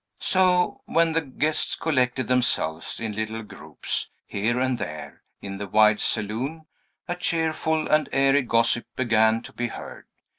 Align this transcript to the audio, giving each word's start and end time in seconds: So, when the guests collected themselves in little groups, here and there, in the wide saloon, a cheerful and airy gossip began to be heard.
So, 0.17 0.81
when 0.85 1.13
the 1.13 1.21
guests 1.21 1.75
collected 1.75 2.27
themselves 2.27 2.99
in 2.99 3.11
little 3.15 3.43
groups, 3.43 4.09
here 4.25 4.59
and 4.59 4.79
there, 4.79 5.21
in 5.43 5.59
the 5.59 5.67
wide 5.67 5.99
saloon, 5.99 6.65
a 7.07 7.15
cheerful 7.15 7.87
and 7.87 8.09
airy 8.11 8.41
gossip 8.41 8.87
began 8.95 9.43
to 9.43 9.53
be 9.53 9.67
heard. 9.67 10.07